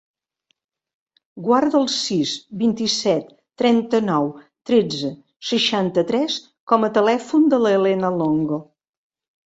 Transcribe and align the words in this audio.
Guarda 1.47 1.77
el 1.79 1.85
sis, 1.95 2.31
vint-i-set, 2.63 3.29
trenta-nou, 3.63 4.33
tretze, 4.73 5.15
seixanta-tres 5.53 6.43
com 6.73 6.85
a 6.91 6.95
telèfon 7.01 7.51
de 7.57 7.65
la 7.67 7.79
Helena 7.81 8.17
Longo. 8.23 8.65